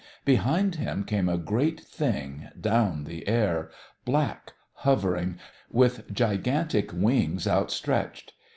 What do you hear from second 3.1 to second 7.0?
air, black, hovering, with gigantic